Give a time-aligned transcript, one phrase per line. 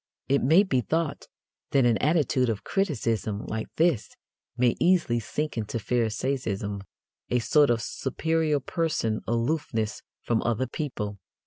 [0.27, 1.27] It may be thought
[1.69, 4.09] that an attitude of criticism like this
[4.57, 6.81] may easily sink into Pharisaism
[7.29, 11.19] a sort of "superior person" aloofness from other people.